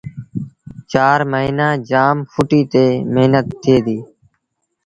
چآر 0.91 1.19
موهيݩآݩ 1.31 1.81
جآم 1.89 2.17
ڦٽي 2.33 2.61
تي 2.71 2.85
جآم 2.93 3.07
مهنت 3.13 3.45
ٿئي 3.61 3.77
ديٚ 3.85 4.03